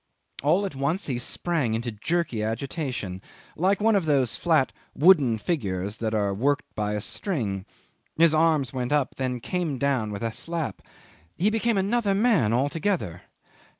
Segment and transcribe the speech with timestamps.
[0.41, 3.21] All at once he sprang into jerky agitation,
[3.55, 7.67] like one of those flat wooden figures that are worked by a string.
[8.17, 10.81] His arms went up, then came down with a slap.
[11.37, 13.21] He became another man altogether.